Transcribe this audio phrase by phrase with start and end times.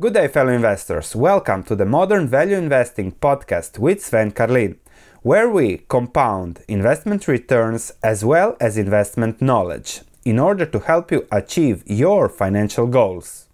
[0.00, 1.16] Good day, fellow investors.
[1.16, 4.78] Welcome to the Modern Value Investing podcast with Sven Carlin,
[5.22, 11.26] where we compound investment returns as well as investment knowledge in order to help you
[11.32, 13.48] achieve your financial goals.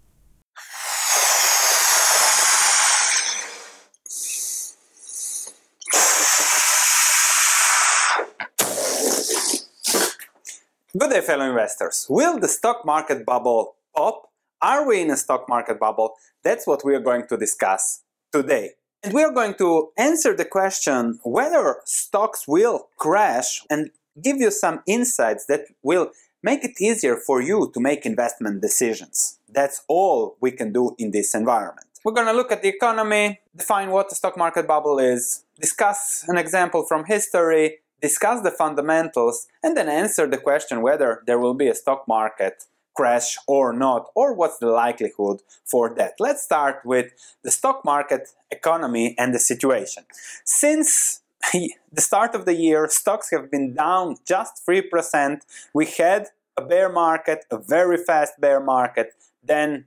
[10.95, 12.05] Good day, fellow investors.
[12.07, 14.29] Will the stock market bubble pop?
[14.61, 16.15] Are we in a stock market bubble?
[16.43, 18.01] That's what we are going to discuss
[18.31, 18.71] today.
[19.03, 23.91] And we are going to answer the question whether stocks will crash and
[24.21, 29.39] give you some insights that will make it easier for you to make investment decisions.
[29.49, 31.87] That's all we can do in this environment.
[32.03, 36.23] We're going to look at the economy, define what the stock market bubble is, discuss
[36.27, 41.55] an example from history, discuss the fundamentals, and then answer the question whether there will
[41.55, 46.13] be a stock market crash or not, or what's the likelihood for that.
[46.19, 47.11] Let's start with
[47.43, 50.05] the stock market economy and the situation.
[50.43, 51.21] Since
[51.53, 55.41] the start of the year, stocks have been down just 3%.
[55.73, 59.85] We had a bear market, a very fast bear market, then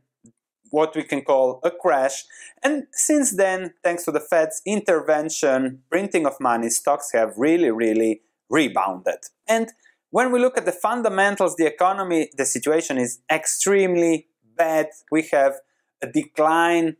[0.70, 2.24] what we can call a crash.
[2.62, 8.20] And since then, thanks to the Fed's intervention, printing of money, stocks have really, really
[8.50, 9.20] rebounded.
[9.46, 9.72] And
[10.10, 14.88] when we look at the fundamentals, the economy, the situation is extremely bad.
[15.10, 15.56] We have
[16.02, 16.96] a decline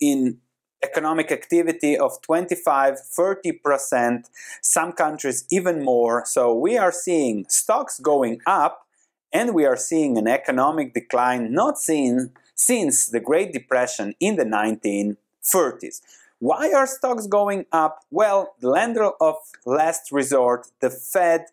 [0.00, 0.38] in
[0.82, 4.24] economic activity of 25 30%,
[4.60, 6.24] some countries even more.
[6.26, 8.86] So we are seeing stocks going up
[9.32, 14.44] and we are seeing an economic decline not seen since the Great Depression in the
[14.44, 16.00] 1930s.
[16.40, 18.00] Why are stocks going up?
[18.10, 21.46] Well, the lender of last resort, the Fed,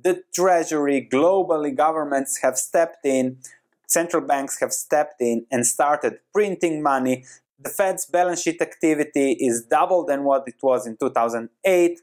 [0.00, 3.38] the Treasury, globally, governments have stepped in,
[3.86, 7.24] central banks have stepped in and started printing money.
[7.60, 12.00] The Fed's balance sheet activity is double than what it was in 2008.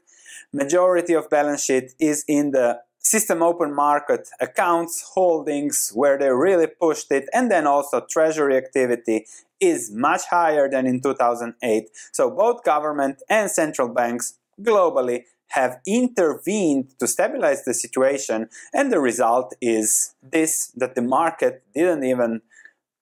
[0.52, 6.66] Majority of balance sheet is in the system open market accounts holdings where they really
[6.66, 9.26] pushed it and then also treasury activity
[9.58, 16.98] is much higher than in 2008 so both government and central banks globally have intervened
[16.98, 22.42] to stabilize the situation, and the result is this that the market didn't even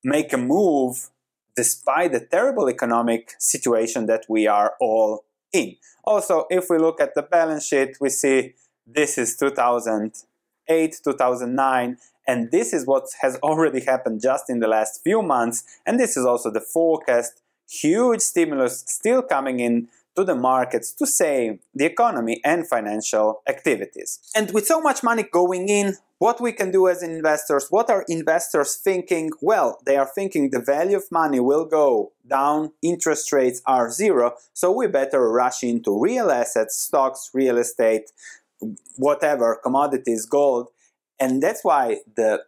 [0.02, 1.10] make a move
[1.56, 5.74] despite the terrible economic situation that we are all in.
[6.04, 8.54] Also, if we look at the balance sheet, we see
[8.86, 15.02] this is 2008, 2009, and this is what has already happened just in the last
[15.02, 17.42] few months, and this is also the forecast.
[17.70, 24.18] Huge stimulus still coming in to the markets to save the economy and financial activities.
[24.34, 28.04] And with so much money going in, what we can do as investors, what are
[28.08, 29.30] investors thinking?
[29.40, 34.34] Well, they are thinking the value of money will go down, interest rates are zero,
[34.52, 38.10] so we better rush into real assets, stocks, real estate,
[38.96, 40.66] whatever, commodities, gold.
[41.20, 42.42] And that's why the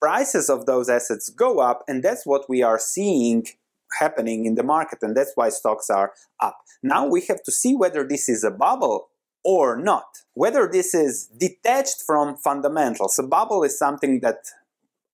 [0.00, 3.46] prices of those assets go up, and that's what we are seeing
[3.98, 6.58] happening in the market, and that's why stocks are up.
[6.82, 9.08] Now we have to see whether this is a bubble
[9.44, 13.18] or not, whether this is detached from fundamentals.
[13.18, 14.38] A bubble is something that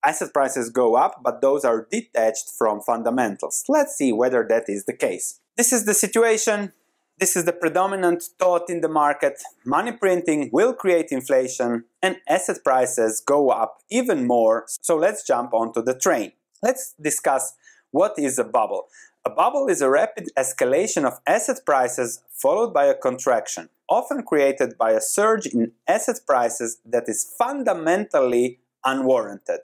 [0.05, 3.65] asset prices go up, but those are detached from fundamentals.
[3.69, 5.41] Let's see whether that is the case.
[5.57, 6.73] This is the situation.
[7.19, 9.41] This is the predominant thought in the market.
[9.65, 14.67] Money printing will create inflation and asset prices go up even more.
[14.83, 16.33] So let's jump onto the train.
[16.63, 17.55] Let's discuss
[17.91, 18.89] what is a bubble?
[19.25, 24.79] A bubble is a rapid escalation of asset prices followed by a contraction, often created
[24.79, 29.61] by a surge in asset prices that is fundamentally unwarranted.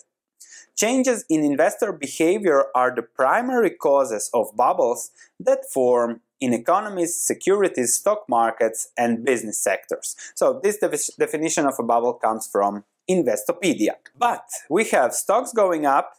[0.75, 7.95] Changes in investor behavior are the primary causes of bubbles that form in economies, securities,
[7.95, 10.17] stock markets, and business sectors.
[10.35, 13.95] So, this de- definition of a bubble comes from Investopedia.
[14.19, 16.15] But we have stocks going up,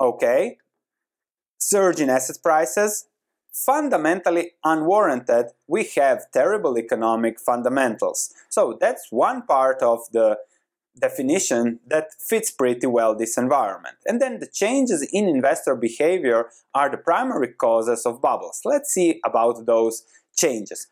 [0.00, 0.58] okay,
[1.62, 3.06] surge in asset prices,
[3.52, 8.32] fundamentally unwarranted, we have terrible economic fundamentals.
[8.48, 10.38] So that's one part of the
[10.98, 13.96] definition that fits pretty well this environment.
[14.06, 18.60] And then the changes in investor behavior are the primary causes of bubbles.
[18.64, 20.04] Let's see about those
[20.36, 20.86] changes.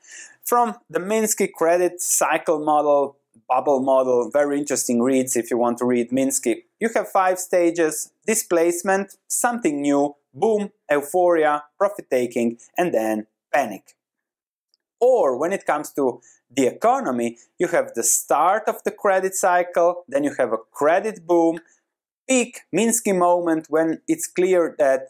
[0.44, 3.19] From the Minsky credit cycle model,
[3.49, 6.62] bubble model, very interesting reads if you want to read Minsky.
[6.78, 13.97] You have five stages displacement, something new, boom, euphoria, profit taking, and then panic.
[15.00, 20.05] Or when it comes to the economy, you have the start of the credit cycle,
[20.09, 21.61] then you have a credit boom,
[22.29, 25.09] peak Minsky moment when it's clear that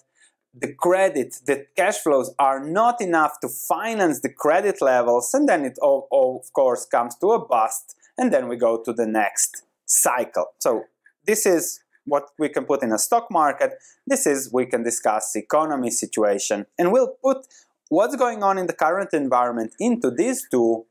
[0.55, 5.65] the credit, the cash flows are not enough to finance the credit levels, and then
[5.65, 9.07] it all, all, of course comes to a bust, and then we go to the
[9.07, 10.47] next cycle.
[10.59, 10.85] So
[11.25, 13.71] this is what we can put in a stock market.
[14.07, 17.47] This is we can discuss economy situation, and we'll put
[17.89, 20.87] what's going on in the current environment into these two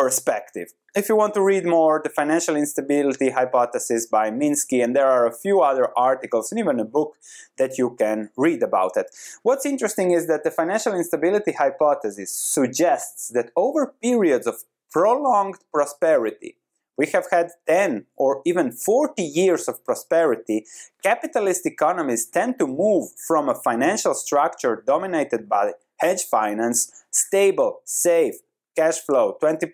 [0.00, 0.68] perspective.
[0.94, 5.26] If you want to read more, the financial instability hypothesis by Minsky, and there are
[5.26, 7.16] a few other articles and even a book
[7.58, 9.06] that you can read about it.
[9.42, 16.56] What's interesting is that the financial instability hypothesis suggests that over periods of prolonged prosperity,
[17.00, 20.66] we have had 10 or even 40 years of prosperity,
[21.02, 28.34] capitalist economies tend to move from a financial structure dominated by hedge finance, stable, safe,
[28.76, 29.72] cash flow, 20%,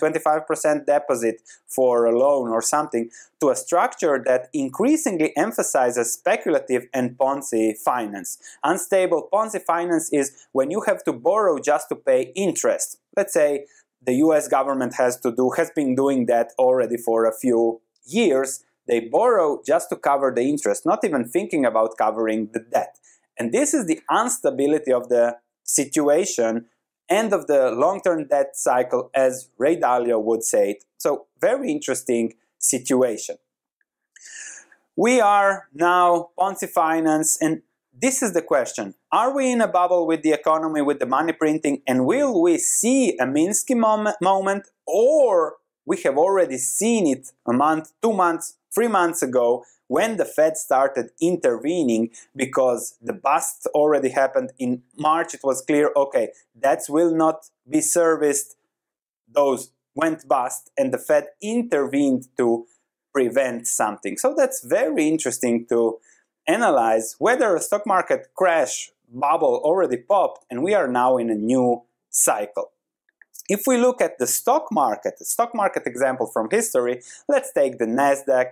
[0.00, 1.36] 25% deposit
[1.68, 3.08] for a loan or something,
[3.40, 8.38] to a structure that increasingly emphasizes speculative and Ponzi finance.
[8.64, 12.98] Unstable Ponzi finance is when you have to borrow just to pay interest.
[13.16, 13.66] Let's say
[14.06, 18.64] the US government has to do has been doing that already for a few years.
[18.86, 22.98] They borrow just to cover the interest, not even thinking about covering the debt.
[23.38, 26.66] And this is the instability of the situation
[27.08, 30.84] end of the long-term debt cycle as Ray Dalio would say it.
[30.96, 33.36] So very interesting situation.
[34.96, 37.62] We are now Ponzi finance and
[38.00, 38.94] this is the question.
[39.12, 42.58] Are we in a bubble with the economy, with the money printing, and will we
[42.58, 45.56] see a Minsky mom moment, or
[45.86, 50.56] we have already seen it a month, two months, three months ago, when the Fed
[50.56, 56.30] started intervening because the bust already happened in March, it was clear, okay,
[56.60, 58.56] that will not be serviced.
[59.28, 62.66] Those went bust, and the Fed intervened to
[63.12, 64.16] prevent something.
[64.16, 65.98] So that's very interesting to
[66.46, 71.34] analyze whether a stock market crash bubble already popped and we are now in a
[71.34, 72.70] new cycle.
[73.48, 77.78] If we look at the stock market, the stock market example from history, let's take
[77.78, 78.46] the Nasdaq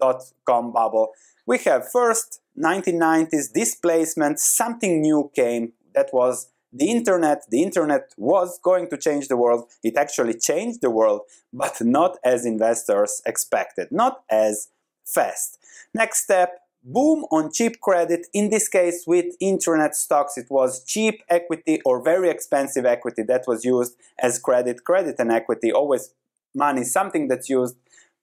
[0.00, 1.12] dot-com bubble.
[1.46, 7.44] We have first 1990s displacement, something new came that was the internet.
[7.48, 9.70] The internet was going to change the world.
[9.84, 11.20] It actually changed the world,
[11.52, 14.68] but not as investors expected, not as
[15.04, 15.58] fast.
[15.94, 18.26] Next step, boom on cheap credit.
[18.32, 23.44] In this case, with internet stocks, it was cheap equity or very expensive equity that
[23.46, 24.84] was used as credit.
[24.84, 26.12] Credit and equity, always
[26.54, 27.76] money, something that's used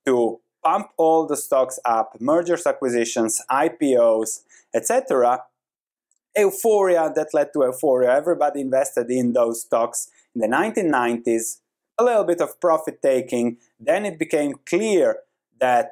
[0.05, 4.41] to pump all the stocks up, mergers, acquisitions, IPOs,
[4.73, 5.43] etc.
[6.37, 8.15] Euphoria that led to euphoria.
[8.15, 11.57] Everybody invested in those stocks in the 1990s.
[11.97, 13.57] A little bit of profit taking.
[13.79, 15.17] Then it became clear
[15.59, 15.91] that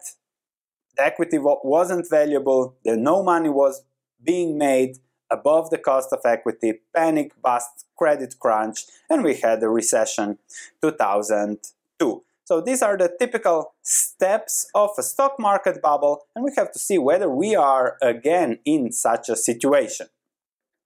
[1.02, 3.84] equity wasn't valuable, that no money was
[4.24, 4.98] being made
[5.32, 10.38] above the cost of equity, panic, bust, credit crunch, and we had a recession
[10.82, 12.24] 2002.
[12.46, 16.80] So these are the typical steps of a stock market bubble and we have to
[16.80, 20.08] see whether we are again in such a situation.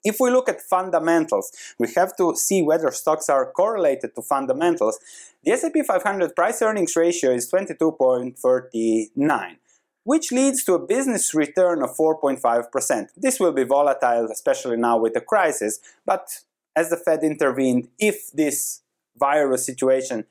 [0.04, 5.00] If we look at fundamentals, we have to see whether stocks are correlated to fundamentals.
[5.46, 9.56] The S&P 500 price earnings ratio is 22.39
[10.04, 13.08] which leads to a business return of 4.5%.
[13.16, 16.28] This will be volatile, especially now with the crisis, but
[16.76, 18.82] as the Fed intervened, if this
[19.18, 20.26] virus situation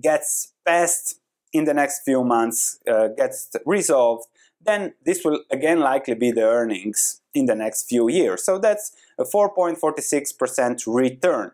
[0.00, 1.20] gets passed
[1.52, 4.26] in the next few months, uh, gets resolved,
[4.64, 8.44] then this will again likely be the earnings in the next few years.
[8.44, 11.52] So that's a 4.46% return.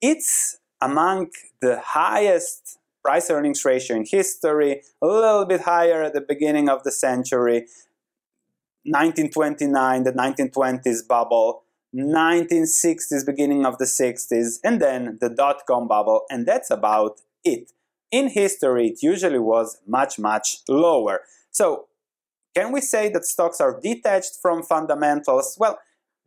[0.00, 1.30] It's among
[1.60, 6.84] the highest price earnings ratio in history, a little bit higher at the beginning of
[6.84, 7.66] the century,
[8.84, 16.46] 1929, the 1920s bubble, 1960s, beginning of the 60s, and then the dot-com bubble, and
[16.46, 17.72] that's about it.
[18.10, 21.20] In history, it usually was much, much lower.
[21.50, 21.86] So,
[22.54, 25.56] can we say that stocks are detached from fundamentals?
[25.58, 25.78] Well,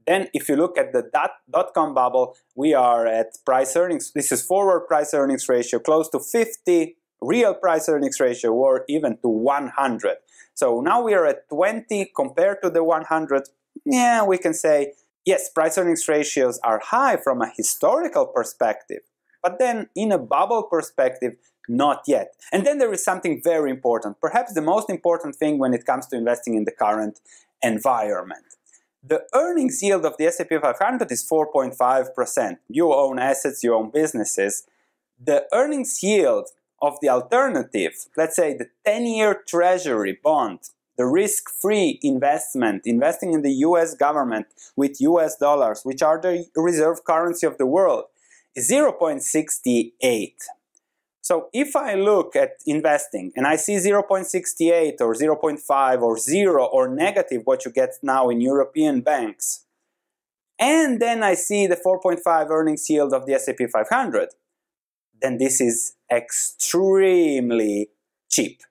[0.07, 4.31] then if you look at the dot, dot-com bubble, we are at price earnings, this
[4.31, 9.29] is forward price earnings ratio, close to 50, real price earnings ratio, or even to
[9.29, 10.17] 100.
[10.53, 13.43] So now we are at 20 compared to the 100.
[13.85, 14.93] Yeah, we can say,
[15.25, 19.01] yes, price earnings ratios are high from a historical perspective,
[19.41, 21.35] but then in a bubble perspective,
[21.67, 22.35] not yet.
[22.51, 26.05] And then there is something very important, perhaps the most important thing when it comes
[26.07, 27.19] to investing in the current
[27.63, 28.45] environment.
[29.07, 32.57] The earnings yield of the S&P 500 is 4.5%.
[32.69, 34.65] You own assets, you own businesses.
[35.23, 36.49] The earnings yield
[36.81, 40.59] of the alternative, let's say the 10-year treasury bond,
[40.97, 47.03] the risk-free investment, investing in the US government with US dollars, which are the reserve
[47.03, 48.05] currency of the world,
[48.55, 50.31] is 0.68.
[51.25, 56.87] So if I look at investing and I see 0.68 or 0.5 or 0 or
[56.87, 59.65] negative, what you get now in European banks,
[60.59, 64.35] and then I see the 4.5 earnings yield of the S&P 500,
[65.19, 67.89] then this is extremely
[68.29, 68.61] cheap.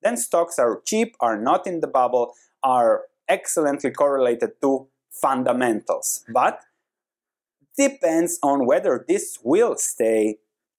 [0.00, 6.24] Then stocks are cheap, are not in the bubble, are excellently correlated to fundamentals.
[6.32, 6.60] But
[7.76, 10.38] depends on whether this will stay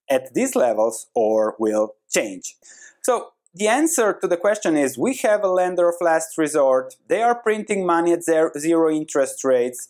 [0.10, 2.56] at these levels or will change.
[3.02, 6.96] So the answer to the question is we have a lender of last resort.
[7.08, 9.90] They are printing money at zero interest rates.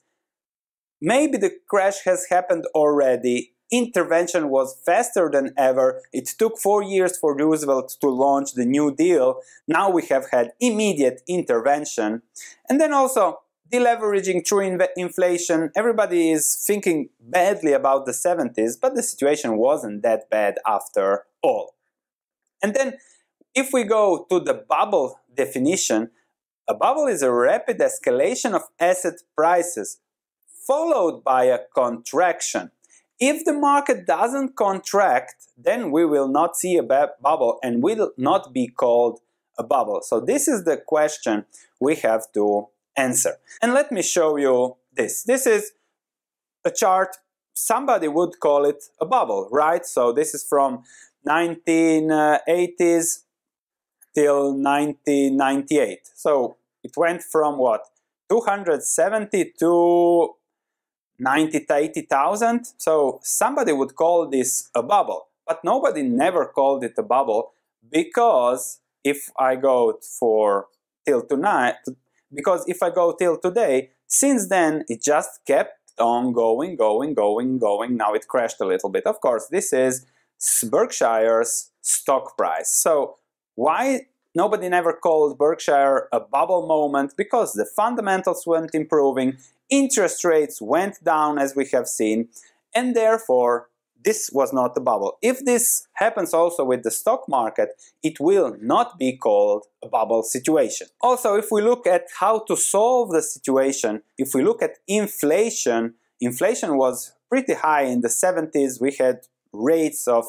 [1.02, 3.54] Maybe the crash has happened already.
[3.72, 6.02] Intervention was faster than ever.
[6.14, 9.42] It took four years for Roosevelt to launch the New Deal.
[9.68, 12.22] Now we have had immediate intervention.
[12.70, 13.40] And then also,
[13.72, 15.72] deleveraging through inflation.
[15.76, 21.76] Everybody is thinking badly about the 70s, but the situation wasn't that bad after all.
[22.62, 22.98] And then,
[23.54, 26.12] if we go to the bubble definition,
[26.68, 30.00] a bubble is a rapid escalation of asset prices
[30.66, 32.72] followed by a contraction.
[33.20, 38.52] If the market doesn't contract, then we will not see a bubble and will not
[38.52, 39.20] be called
[39.58, 40.02] a bubble.
[40.02, 41.46] So this is the question
[41.80, 43.38] we have to answer.
[43.62, 45.24] And let me show you this.
[45.24, 45.74] This is
[46.64, 47.18] a chart,
[47.54, 49.86] somebody would call it a bubble, right?
[49.86, 50.84] So this is from
[51.28, 53.24] 1980s
[54.14, 56.00] till 1998.
[56.16, 57.82] So it went from what?
[58.30, 60.36] 270 to
[61.20, 62.66] 90 to 80,000.
[62.78, 67.52] So somebody would call this a bubble, but nobody never called it a bubble
[67.90, 70.68] because if I go for
[71.06, 71.76] till tonight,
[72.36, 77.58] because if I go till today, since then it just kept on going, going, going,
[77.58, 77.98] going.
[77.98, 79.06] Now it crashed a little bit.
[79.06, 80.06] Of course, this is
[80.64, 82.70] Berkshire's stock price.
[82.70, 83.16] So
[83.56, 87.14] why nobody never called Berkshire a bubble moment?
[87.18, 89.38] Because the fundamentals weren't improving,
[89.70, 92.30] interest rates went down as we have seen,
[92.74, 93.70] and therefore
[94.06, 95.18] this was not a bubble.
[95.22, 97.70] If this happens also with the stock market,
[98.04, 100.88] it will not be called a bubble situation.
[101.02, 105.96] Also, if we look at how to solve the situation, if we look at inflation,
[106.22, 108.80] inflation was pretty high in the 70s.
[108.80, 109.22] We had
[109.52, 110.26] rates of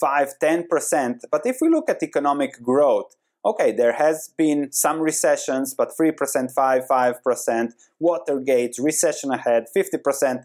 [0.00, 1.20] 5 10%.
[1.30, 6.52] But if we look at economic growth, okay, there has been some recessions, but 3%,
[6.52, 10.44] 5, 5%, Watergate, recession ahead, 50%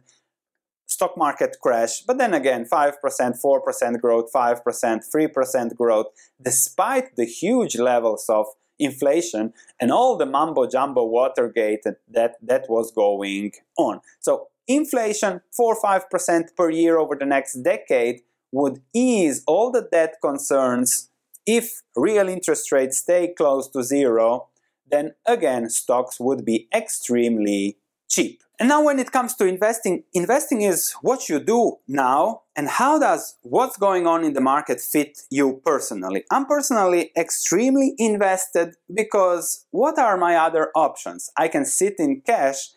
[0.93, 6.07] stock market crash, but then again 5%, 4% growth, 5%, 3% growth,
[6.41, 8.45] despite the huge levels of
[8.79, 14.01] inflation and all the mumbo jumbo Watergate that, that was going on.
[14.19, 18.21] So inflation 4 5% per year over the next decade
[18.51, 21.09] would ease all the debt concerns
[21.45, 24.47] if real interest rates stay close to zero,
[24.89, 27.77] then again stocks would be extremely
[28.09, 28.42] cheap.
[28.59, 32.99] And now when it comes to investing, investing is what you do now and how
[32.99, 36.23] does what's going on in the market fit you personally.
[36.31, 41.31] I'm personally extremely invested because what are my other options?
[41.35, 42.69] I can sit in cash,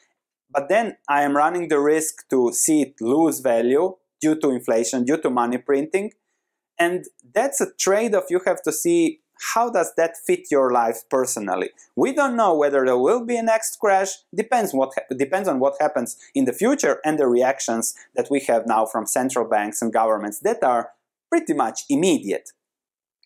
[0.50, 5.04] but then I am running the risk to see it lose value due to inflation,
[5.04, 6.12] due to money printing.
[6.78, 7.04] And
[7.35, 9.21] that's a trade-off you have to see
[9.55, 11.71] how does that fit your life personally?
[11.95, 14.11] We don't know whether there will be a next crash.
[14.35, 18.66] Depends what depends on what happens in the future and the reactions that we have
[18.66, 20.90] now from central banks and governments that are
[21.28, 22.50] pretty much immediate.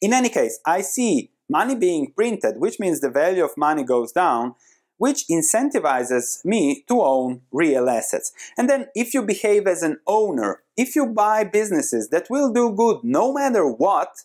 [0.00, 4.12] In any case, I see money being printed, which means the value of money goes
[4.12, 4.55] down,
[4.97, 8.33] which incentivizes me to own real assets.
[8.57, 12.75] And then if you behave as an owner, if you buy businesses that will do
[12.75, 14.25] good no matter what,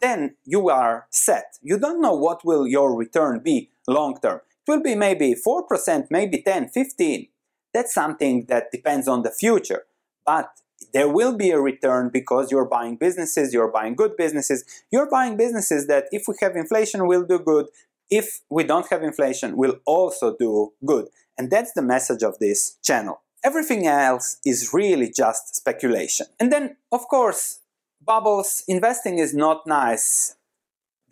[0.00, 1.58] then you are set.
[1.62, 4.40] You don't know what will your return be long term.
[4.66, 7.28] It will be maybe 4%, maybe 10, 15.
[7.72, 9.84] That's something that depends on the future.
[10.24, 10.50] But
[10.92, 15.36] there will be a return because you're buying businesses, you're buying good businesses, you're buying
[15.36, 17.66] businesses that if we have inflation will do good,
[18.10, 21.06] if we don't have inflation will also do good.
[21.38, 23.22] And that's the message of this channel.
[23.44, 26.26] Everything else is really just speculation.
[26.40, 27.60] And then, of course,
[28.06, 30.36] bubbles, investing is not nice.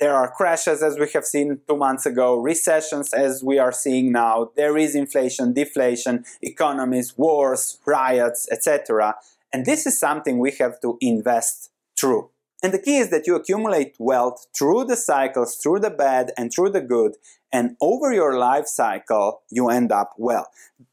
[0.01, 4.13] There are crashes as we have seen two months ago, recessions as we are seeing
[4.13, 9.17] now, there is inflation, deflation, economies, wars, riots, etc.
[9.53, 12.31] And this is something we have to invest through.
[12.63, 16.51] And the key is that you accumulate wealth through the cycles, through the bad and
[16.53, 17.17] through the good,
[17.53, 20.49] and over your life cycle, you end up well.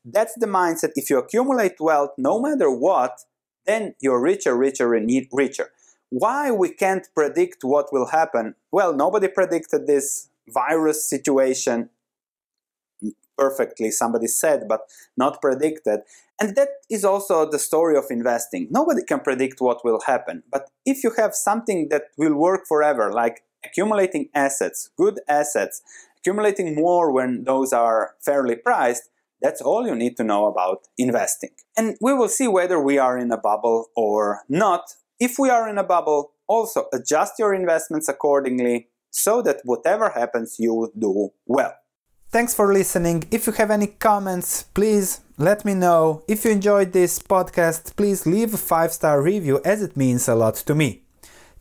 [0.06, 0.92] That's the mindset.
[0.96, 3.22] If you accumulate wealth, no matter what,
[3.66, 5.72] then you're richer, richer, and richer.
[6.12, 8.56] Why we can't predict what will happen?
[8.72, 11.90] Well, nobody predicted this virus situation
[13.38, 14.82] perfectly, somebody said, but
[15.18, 16.02] not predicted.
[16.40, 18.68] And that is also the story of investing.
[18.70, 20.44] Nobody can predict what will happen.
[20.52, 25.82] But if you have something that will work forever, like accumulating assets, good assets,
[26.20, 29.10] accumulating more when those are fairly priced,
[29.42, 31.52] that's all you need to know about investing.
[31.78, 34.94] And we will see whether we are in a bubble or not.
[35.22, 40.56] If we are in a bubble, also adjust your investments accordingly so that whatever happens,
[40.58, 41.76] you do well.
[42.32, 43.26] Thanks for listening.
[43.30, 46.24] If you have any comments, please let me know.
[46.28, 50.34] If you enjoyed this podcast, please leave a five star review as it means a
[50.34, 51.04] lot to me.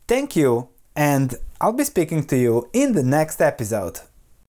[0.07, 3.99] Thank you, and I'll be speaking to you in the next episode.